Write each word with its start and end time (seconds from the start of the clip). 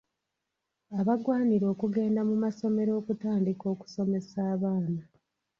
Abagwanira 0.99 1.65
okugenda 1.73 2.21
mu 2.29 2.35
masomero 2.43 2.91
okutandika 2.99 3.65
okusomesa 3.73 4.37
abaana. 4.53 5.01